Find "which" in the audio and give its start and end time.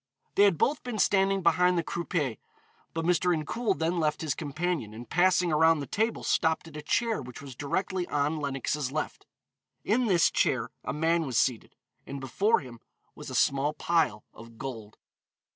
7.21-7.39